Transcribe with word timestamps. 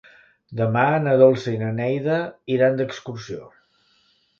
Demà 0.61 0.85
na 1.03 1.13
Dolça 1.23 1.55
i 1.57 1.61
na 1.65 1.69
Neida 1.83 2.19
iran 2.59 2.83
d'excursió. 2.85 3.51